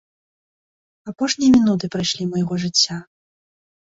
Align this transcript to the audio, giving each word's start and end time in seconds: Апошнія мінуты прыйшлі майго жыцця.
Апошнія 1.11 1.51
мінуты 1.57 1.85
прыйшлі 1.97 2.23
майго 2.33 2.53
жыцця. 2.65 2.97